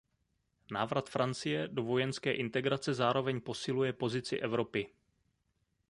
[0.71, 4.87] Návrat Francie do vojenské integrace zároveň posiluje pozici Evropy.